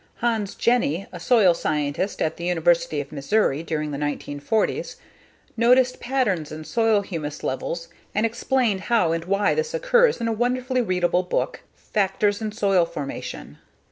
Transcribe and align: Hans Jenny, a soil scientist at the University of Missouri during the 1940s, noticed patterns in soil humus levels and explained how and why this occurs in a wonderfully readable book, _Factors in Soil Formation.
Hans 0.15 0.55
Jenny, 0.55 1.05
a 1.13 1.19
soil 1.19 1.53
scientist 1.53 2.23
at 2.23 2.35
the 2.37 2.45
University 2.45 2.99
of 3.01 3.11
Missouri 3.11 3.61
during 3.61 3.91
the 3.91 3.99
1940s, 3.99 4.95
noticed 5.55 5.99
patterns 5.99 6.51
in 6.51 6.63
soil 6.63 7.01
humus 7.03 7.43
levels 7.43 7.87
and 8.15 8.25
explained 8.25 8.81
how 8.89 9.11
and 9.11 9.25
why 9.25 9.53
this 9.53 9.75
occurs 9.75 10.19
in 10.19 10.27
a 10.27 10.33
wonderfully 10.33 10.81
readable 10.81 11.21
book, 11.21 11.61
_Factors 11.95 12.41
in 12.41 12.51
Soil 12.51 12.83
Formation. 12.87 13.59